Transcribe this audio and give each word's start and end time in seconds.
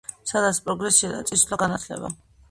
სადაც 0.29 0.59
პროგრესია 0.69 1.09
და 1.15 1.19
წინსვლა, 1.31 1.59
განათლება. 1.65 2.11